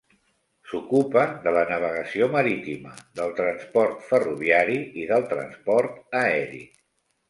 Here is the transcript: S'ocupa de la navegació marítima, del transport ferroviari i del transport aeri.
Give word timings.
S'ocupa 0.69 1.25
de 1.43 1.53
la 1.57 1.65
navegació 1.73 2.31
marítima, 2.37 2.95
del 3.21 3.37
transport 3.43 4.05
ferroviari 4.11 4.83
i 5.05 5.09
del 5.15 5.33
transport 5.39 6.23
aeri. 6.27 6.69